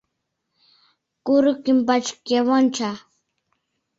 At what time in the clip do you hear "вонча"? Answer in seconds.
2.47-2.91